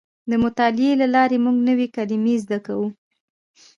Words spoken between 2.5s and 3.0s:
کوو.